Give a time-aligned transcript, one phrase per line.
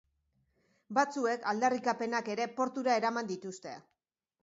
[0.99, 3.81] Batzuek aldarrikapenak ere portura eraman dituzte.